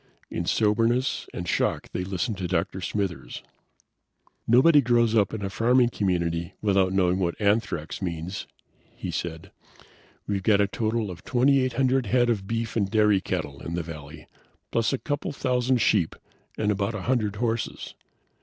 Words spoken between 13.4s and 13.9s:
in the